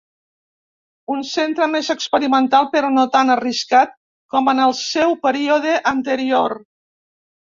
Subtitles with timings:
[1.15, 3.93] Un centre més experimental però no tan arriscat
[4.35, 6.57] com en el seu període anterior.